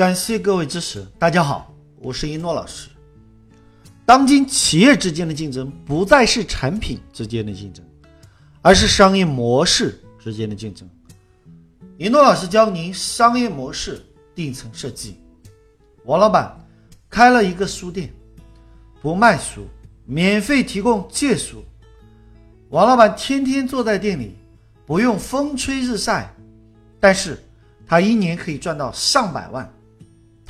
[0.00, 1.06] 感谢各位支持。
[1.18, 2.88] 大家好，我是一诺老师。
[4.06, 7.84] 当今企业之间的竞争不再是产品之间的竞争，
[8.62, 10.88] 而是商业模式之间的竞争。
[11.98, 14.02] 一诺老师教您商业模式
[14.34, 15.18] 顶层设计。
[16.06, 16.58] 王老板
[17.10, 18.10] 开了一个书店，
[19.02, 19.66] 不卖书，
[20.06, 21.62] 免费提供借书。
[22.70, 24.34] 王老板天天坐在店里，
[24.86, 26.34] 不用风吹日晒，
[26.98, 27.38] 但是
[27.86, 29.70] 他一年可以赚到上百万。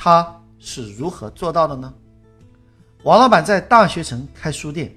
[0.03, 1.93] 他是如何做到的呢？
[3.03, 4.91] 王老板在大学城开书店，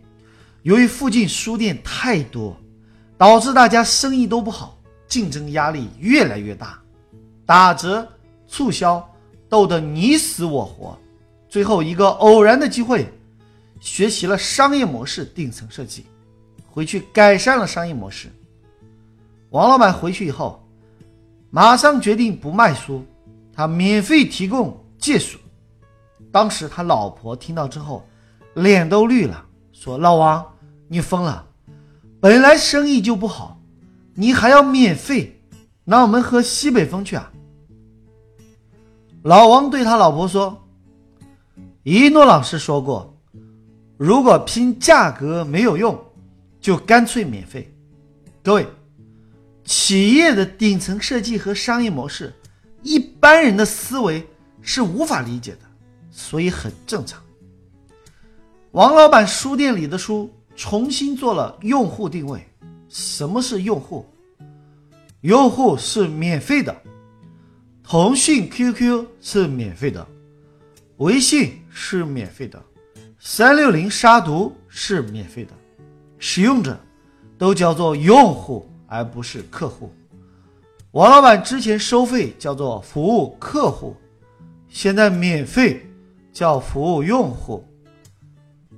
[0.62, 2.56] 由于附近书店太多，
[3.18, 6.80] 导致大家生意都不好，竞争压力越来越大，
[7.44, 8.08] 打折
[8.48, 9.06] 促销
[9.46, 10.98] 斗得你死我活。
[11.50, 13.06] 最后一个偶然的机会，
[13.80, 16.06] 学习了商业模式顶层设计，
[16.70, 18.32] 回去改善了商业模式。
[19.50, 20.66] 王老板回去以后，
[21.50, 23.04] 马上决定不卖书，
[23.52, 24.74] 他免费提供。
[25.04, 25.38] 技术，
[26.32, 28.08] 当时他老婆听到之后，
[28.54, 30.42] 脸都绿了，说：“老王，
[30.88, 31.46] 你疯了！
[32.22, 33.60] 本来生意就不好，
[34.14, 35.38] 你还要免费，
[35.84, 37.30] 那我们喝西北风去啊！”
[39.24, 40.66] 老王对他老婆说
[41.84, 43.14] ：“一诺老师说过，
[43.98, 46.02] 如果拼价格没有用，
[46.62, 47.70] 就干脆免费。
[48.42, 48.66] 各位，
[49.66, 52.32] 企业的顶层设计和商业模式，
[52.82, 54.26] 一般人的思维。”
[54.64, 55.60] 是无法理解的，
[56.10, 57.22] 所以很正常。
[58.72, 62.44] 王老板书店里的书重新做了用户定位。
[62.88, 64.06] 什么是用户？
[65.20, 66.74] 用户是免费的，
[67.82, 70.06] 腾讯 QQ 是免费的，
[70.98, 72.62] 微信是免费的，
[73.18, 75.52] 三六零杀毒是免费的，
[76.18, 76.78] 使用者
[77.36, 79.92] 都叫做用户，而不是客户。
[80.92, 83.96] 王老板之前收费叫做服务客户。
[84.74, 85.88] 现在免费
[86.32, 87.64] 叫服务用户。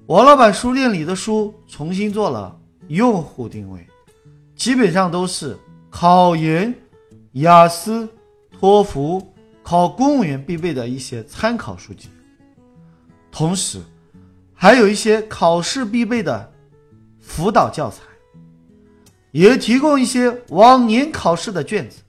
[0.08, 2.54] 王老板书店里的书重新做了
[2.88, 3.84] 用户定位，
[4.54, 5.56] 基本上都是
[5.88, 6.72] 考研、
[7.32, 8.06] 雅思、
[8.52, 9.32] 托福、
[9.62, 12.10] 考公务员必备的一些参考书籍，
[13.32, 13.80] 同时
[14.52, 16.52] 还有一些考试必备的
[17.20, 18.02] 辅导教材，
[19.30, 22.02] 也提供一些往年考试的卷子，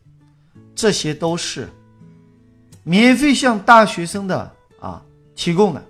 [0.75, 1.69] 这些都是。
[2.87, 4.49] 免费向大学生的
[4.79, 5.03] 啊
[5.35, 5.83] 提供的，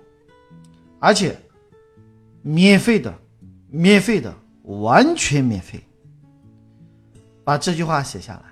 [0.98, 1.38] 而且
[2.42, 3.16] 免费的，
[3.68, 5.80] 免费的，完全免费。
[7.44, 8.42] 把这句话写下来，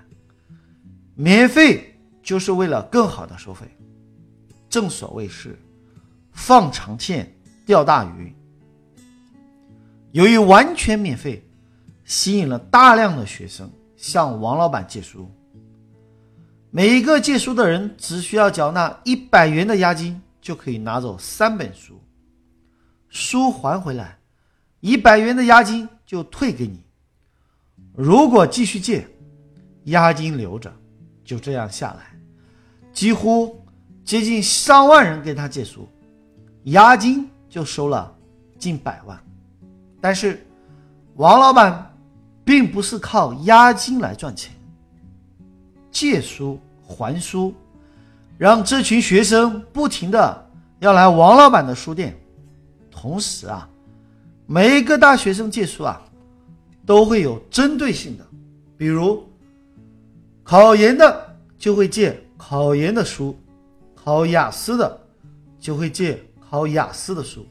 [1.13, 1.93] 免费
[2.23, 3.67] 就是为了更好的收费。
[4.69, 5.59] 正所谓是
[6.31, 7.29] 放长线
[7.65, 8.33] 钓大鱼。
[10.13, 11.45] 由于完全免费，
[12.05, 15.29] 吸引了大量的学生向王老板借书。
[16.69, 22.01] 每一个借书的人只需要缴纳一百元的押金，就可以拿走三本书。
[23.09, 24.19] 书还回来，
[24.81, 26.83] 一百元的押金就退给你。
[27.95, 29.07] 如果继续借，
[29.85, 30.71] 押金留着。
[31.23, 32.17] 就这样下来，
[32.93, 33.61] 几乎
[34.05, 35.85] 接近上万人给他借书，
[36.63, 38.15] 押金就收了
[38.57, 39.21] 近百万。
[39.99, 40.45] 但是，
[41.15, 41.93] 王老板
[42.45, 44.56] 并不是靠押金来赚钱。
[45.97, 47.51] 借书还书，
[48.37, 50.47] 让这群学生不停的
[50.77, 52.15] 要来王老板的书店。
[52.91, 53.67] 同时啊，
[54.45, 55.99] 每一个大学生借书啊，
[56.85, 58.23] 都会有针对性的，
[58.77, 59.27] 比如
[60.43, 63.35] 考研的就会借考研的书，
[63.95, 65.01] 考雅思的
[65.59, 67.43] 就会借考雅思的书，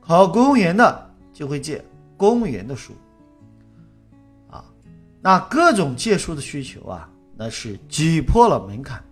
[0.00, 1.80] 考公务员的就会借
[2.16, 2.92] 公务员的书。
[4.50, 4.64] 啊，
[5.22, 7.08] 那各种借书的需求啊。
[7.36, 9.02] 那是挤破了门槛。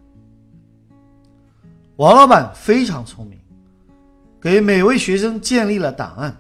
[1.97, 3.39] 王老板非常聪明，
[4.41, 6.37] 给每位学生建立了档案，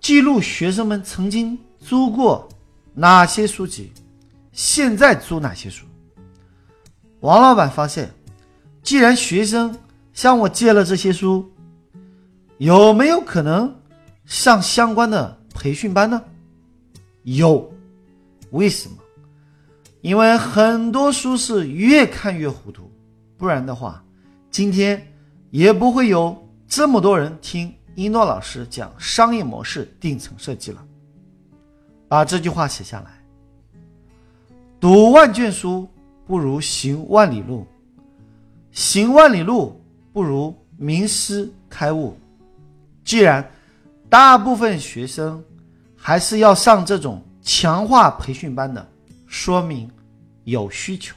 [0.00, 2.46] 记录学生们曾经租过
[2.92, 3.92] 哪些书籍，
[4.52, 5.86] 现在租哪些书。
[7.20, 8.10] 王老板发现，
[8.82, 9.74] 既然学生
[10.12, 11.50] 向我借了这些书，
[12.58, 13.74] 有没有可能
[14.26, 16.22] 上相关的培训班呢？
[17.22, 17.72] 有，
[18.50, 18.96] 为什么？
[20.00, 22.90] 因为很多书是越看越糊涂，
[23.36, 24.02] 不然的话，
[24.50, 25.06] 今天
[25.50, 30.82] 也不会有这么多人听一诺老师讲商业模式顶层设计了。
[32.08, 33.10] 把这句话写下来：
[34.80, 35.86] 读万卷书
[36.26, 37.66] 不如行万里路，
[38.72, 39.78] 行万里路
[40.12, 42.16] 不如名师开悟。
[43.04, 43.48] 既然
[44.08, 45.44] 大部分学生
[45.94, 48.89] 还是要上这种强化培训班的。
[49.30, 49.88] 说明
[50.42, 51.14] 有需求。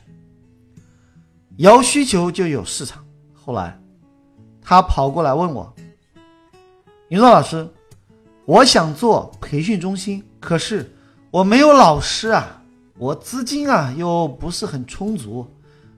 [1.58, 3.04] 有需求就有市场。
[3.34, 3.78] 后来，
[4.62, 5.74] 他跑过来问我
[7.10, 7.68] ：“云诺老师，
[8.46, 10.96] 我想做培训中心，可是
[11.32, 12.62] 我没有老师啊，
[13.00, 15.48] 我资金啊又不是很充足，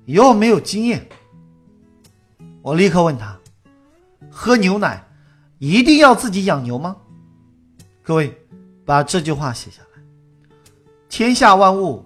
[0.06, 1.06] 又没有经验。”
[2.64, 3.38] 我立刻问他
[4.32, 5.06] ：“喝牛奶
[5.60, 6.96] 一定要自己养牛吗？”
[8.02, 8.34] 各位，
[8.86, 9.82] 把这句话写下
[11.18, 12.04] ：“天下万物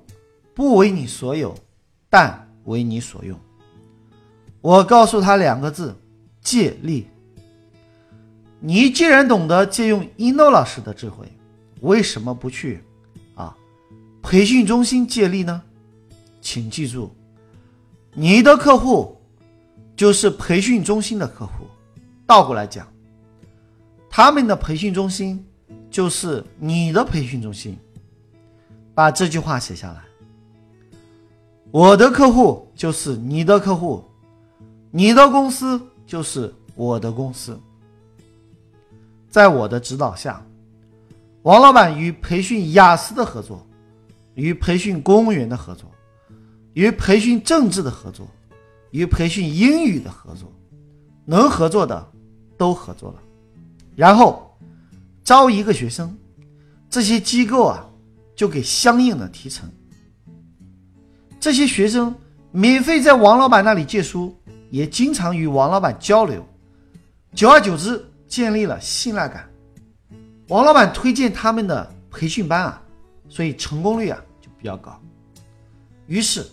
[0.53, 1.55] 不为你所有，
[2.11, 3.35] 但为你所用。”
[4.61, 5.95] 我告诉他两个字：
[6.41, 7.07] 借力。
[8.59, 11.25] 你既然懂得借用一诺老师的智慧，
[11.81, 12.83] 为什么不去
[13.33, 13.57] 啊
[14.21, 15.59] 培训中心借力呢？
[16.39, 17.09] 请记住，
[18.13, 19.19] 你的客户
[19.95, 21.65] 就是培训中心的客户。
[22.27, 22.87] 倒过来讲，
[24.07, 25.43] 他们的培训中心
[25.89, 27.75] 就是你的培训中心。
[28.99, 30.03] 把这句话写下来。
[31.71, 34.03] 我的客户就是你的客户。
[34.91, 37.57] 你的公司就是我的公司，
[39.29, 40.45] 在我的指导下，
[41.43, 43.65] 王老板与培训雅思的合作，
[44.33, 45.89] 与培训公务员的合作，
[46.73, 48.27] 与培训政治的合作，
[48.91, 50.51] 与培训英语的合作，
[51.23, 52.05] 能合作的
[52.57, 53.19] 都合作了，
[53.95, 54.53] 然后
[55.23, 56.13] 招一个学生，
[56.89, 57.88] 这些机构啊
[58.39, 59.69] 就给相应的提成，
[61.41, 62.15] 这些学生
[62.53, 64.33] 免费在王老板那里借书。
[64.69, 66.47] 也经常与王老板交流，
[67.33, 69.49] 久而久之建立了信赖感。
[70.47, 72.81] 王老板推荐他们的培训班啊，
[73.27, 74.97] 所以成功率啊就比较高。
[76.07, 76.47] 于是，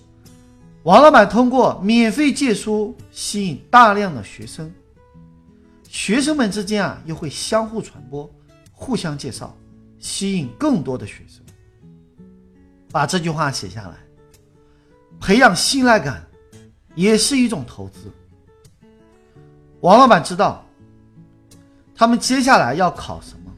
[0.82, 4.72] 王老板通过免费借书吸引大量的学生，
[5.88, 8.28] 学生们之间啊又会相互传播、
[8.72, 9.56] 互相介绍，
[10.00, 11.45] 吸引更多的学生。
[12.96, 13.94] 把这句话写下来，
[15.20, 16.26] 培养信赖感。
[16.94, 18.10] 也是一种投资。
[19.82, 20.64] 王老板知道，
[21.94, 23.52] 他们接下来要考什么，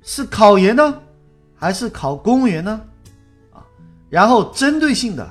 [0.00, 1.02] 是考研呢，
[1.56, 2.80] 还是考公务员呢？
[3.52, 3.66] 啊，
[4.08, 5.28] 然后针对性的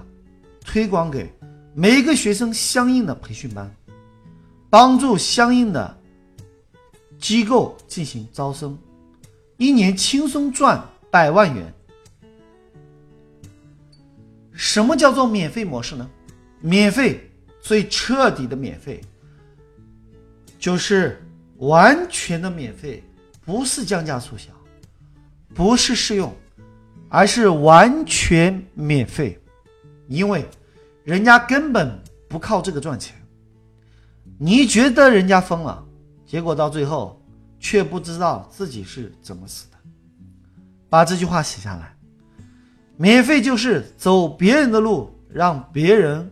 [0.59, 1.33] 推广给
[1.73, 3.73] 每一个学生相应的培训班，
[4.69, 5.97] 帮助相应的
[7.17, 8.77] 机构进行招生，
[9.55, 11.73] 一年轻松赚百万元。
[14.57, 16.09] 什么叫做免费模式呢？
[16.59, 17.23] 免费。
[17.59, 19.01] 最彻底的免费，
[20.57, 21.21] 就是
[21.57, 23.03] 完全的免费，
[23.43, 24.49] 不是降价促销，
[25.53, 26.33] 不是试用，
[27.09, 29.37] 而是完全免费，
[30.07, 30.45] 因为
[31.03, 31.99] 人家根本
[32.29, 33.13] 不靠这个赚钱。
[34.39, 35.83] 你觉得人家疯了，
[36.25, 37.21] 结果到最后
[37.59, 39.77] 却不知道自己是怎么死的。
[40.87, 41.96] 把这句话写下来，
[42.97, 46.29] 免费就是走别人的路，让别人。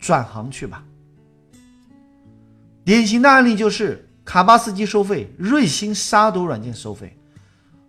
[0.00, 0.84] 转行去吧。
[2.84, 7.18] 典型的案例就是卡巴斯基收费，瑞星杀毒软件收费，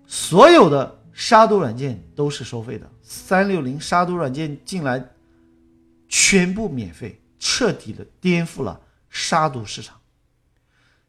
[0.07, 2.89] 所有的杀毒软件都是收费的。
[3.03, 5.07] 三六零杀毒软件进来，
[6.07, 9.95] 全部免费，彻底的颠覆了杀毒市场。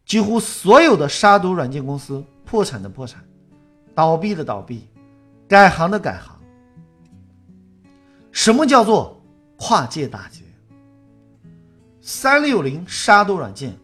[0.04, 3.24] 几乎所有的杀毒软件公司破产的破产，
[3.94, 4.86] 倒闭的倒闭，
[5.48, 6.29] 改行的改行。
[8.42, 9.20] 什么叫做
[9.58, 10.40] 跨界打劫？
[12.00, 13.76] 三六零杀毒软件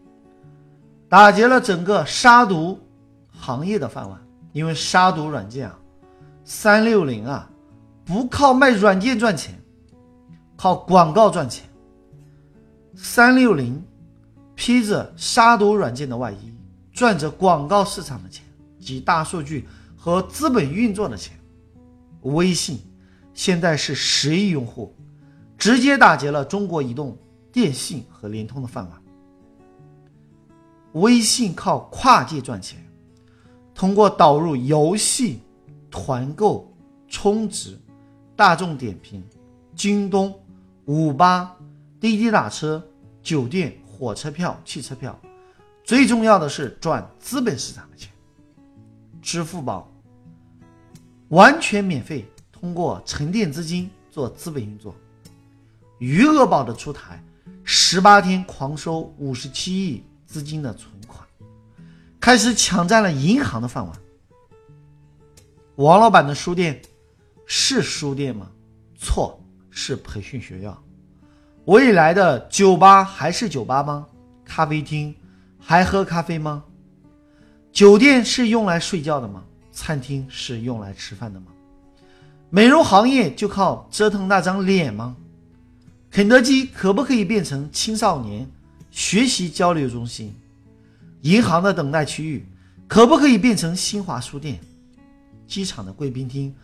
[1.10, 2.80] 打劫了整个杀毒
[3.28, 4.18] 行业的饭碗，
[4.54, 5.78] 因为杀毒软件啊，
[6.42, 7.50] 三六零啊，
[8.02, 9.54] 不靠卖软件赚钱，
[10.56, 11.68] 靠广告赚钱。
[12.94, 13.84] 三六零
[14.54, 16.50] 披着杀毒软件的外衣，
[16.94, 18.42] 赚着广告市场的钱
[18.80, 21.38] 及大数据和资本运作的钱。
[22.22, 22.80] 微信
[23.36, 24.92] 现在是十亿用户，
[25.56, 27.16] 直接打劫了中国移动。
[27.52, 29.02] 电信和联通的饭碗。
[30.92, 32.86] 微信靠跨界赚钱，
[33.74, 35.40] 通过导入游戏、
[35.90, 36.70] 团购、
[37.08, 37.78] 充值、
[38.34, 39.24] 大众点评、
[39.74, 40.38] 京东、
[40.84, 41.50] 五八、
[41.98, 42.86] 滴滴打车、
[43.22, 45.18] 酒店、火车票、汽车票，
[45.82, 48.12] 最重要的是赚资本市场的钱。
[49.22, 49.90] 支付宝
[51.28, 52.22] 完全免费，
[52.66, 54.92] 通过沉淀资金做资本运作。
[56.00, 57.22] 余额宝的出台。
[57.62, 61.24] 十八天狂收五十七亿资金的存款，
[62.20, 63.96] 开始抢占了银行的饭碗。
[65.76, 66.82] 王老板的书店
[67.46, 68.48] 是书店吗？
[68.96, 70.76] 错，是培训学校。
[71.66, 74.06] 未来的酒吧还是酒吧吗？
[74.44, 75.14] 咖啡厅
[75.58, 76.64] 还喝咖啡吗？
[77.70, 79.44] 酒店是用来睡觉的吗？
[79.70, 81.46] 餐厅是用来吃饭的吗？
[82.56, 85.14] 美容行业就靠折腾那张脸吗？
[86.10, 88.50] 肯德基可不可以变成青少年
[88.90, 90.34] 学习交流中心？
[91.20, 92.46] 银行的等待区域
[92.88, 94.58] 可不可以变成新华书店？
[95.46, 96.54] 机场的贵宾厅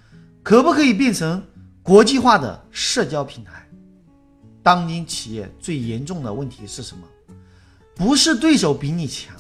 [0.43, 1.45] 可不可以变成
[1.83, 3.69] 国际化的社交平台？
[4.63, 7.03] 当今企业最严重的问题是什么？
[7.95, 9.37] 不是对手比你强，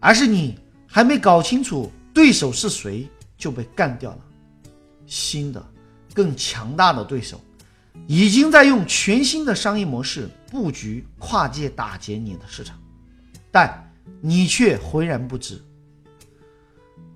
[0.00, 4.18] 而是你还没搞清楚对手是谁就被干掉了。
[5.06, 5.64] 新的、
[6.12, 7.40] 更强大的对手
[8.06, 12.76] 已经在用全新的商业模式布局跨界打劫你的市场，
[13.50, 15.62] 但你却浑然不知。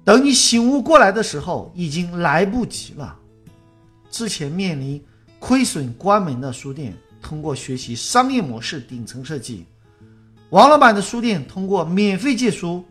[0.04, 3.18] 等你醒悟过来的时候，已经来不及了。
[4.10, 5.04] 之前面临
[5.38, 9.66] 亏损关门的书店，通过学习商业模式顶层设计。
[10.50, 12.82] 王老板的书店通过免费借书，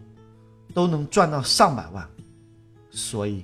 [0.75, 2.07] 都能赚到上百万。
[2.91, 3.43] 所以，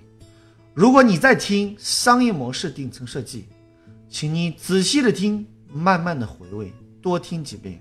[0.73, 3.45] 如果你在听商业模式顶层设计，
[4.09, 7.79] 请你仔细的听，慢慢的回味，多听几遍。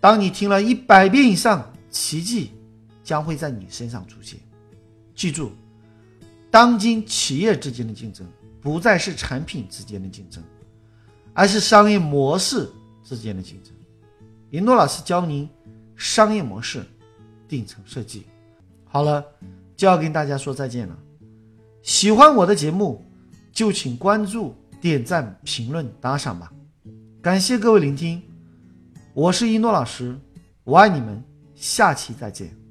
[0.00, 2.52] 当你听了一百遍以上，奇迹
[3.04, 4.40] 将会在你身上出现。
[5.14, 5.52] 记住，
[6.50, 8.26] 当今企业之间的竞争，
[8.60, 10.42] 不再是产品之间的竞争，
[11.34, 12.68] 而是商业模式
[13.04, 13.72] 之间的竞争。
[14.48, 15.46] 林诺老师教您
[15.94, 16.82] 商业模式
[17.46, 18.24] 顶层设计。
[18.84, 19.22] 好了，
[19.76, 20.98] 就要跟大家说再见了。
[21.82, 23.04] 喜欢我的节目，
[23.52, 26.52] 就请关注、点赞、评论、打赏吧。
[27.20, 28.22] 感谢各位聆听，
[29.12, 30.16] 我是一诺老师，
[30.62, 31.22] 我爱你们，
[31.56, 32.61] 下期再见。